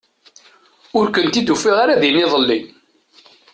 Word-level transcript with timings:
Ur 0.97 1.05
kent-id-ufiɣ 1.13 1.75
ara 1.83 2.01
din 2.01 2.21
iḍelli. 2.23 2.59